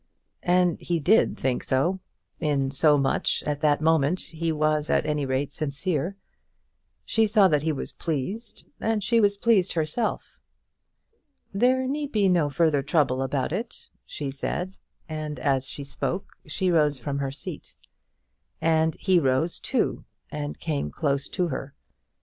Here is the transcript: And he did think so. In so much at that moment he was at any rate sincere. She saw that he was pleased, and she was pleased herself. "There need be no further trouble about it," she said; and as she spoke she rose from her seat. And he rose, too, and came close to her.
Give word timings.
And 0.41 0.79
he 0.79 0.99
did 0.99 1.37
think 1.37 1.63
so. 1.63 1.99
In 2.39 2.71
so 2.71 2.97
much 2.97 3.43
at 3.45 3.61
that 3.61 3.81
moment 3.81 4.19
he 4.19 4.51
was 4.51 4.89
at 4.89 5.05
any 5.05 5.27
rate 5.27 5.51
sincere. 5.51 6.17
She 7.05 7.27
saw 7.27 7.47
that 7.49 7.61
he 7.61 7.71
was 7.71 7.91
pleased, 7.91 8.65
and 8.79 9.03
she 9.03 9.21
was 9.21 9.37
pleased 9.37 9.73
herself. 9.73 10.39
"There 11.53 11.85
need 11.87 12.11
be 12.11 12.27
no 12.29 12.49
further 12.49 12.81
trouble 12.81 13.21
about 13.21 13.51
it," 13.51 13.89
she 14.03 14.31
said; 14.31 14.73
and 15.07 15.39
as 15.39 15.67
she 15.67 15.83
spoke 15.83 16.31
she 16.47 16.71
rose 16.71 16.97
from 16.97 17.19
her 17.19 17.29
seat. 17.29 17.75
And 18.59 18.95
he 18.99 19.19
rose, 19.19 19.59
too, 19.59 20.03
and 20.31 20.57
came 20.59 20.89
close 20.89 21.27
to 21.27 21.49
her. 21.49 21.75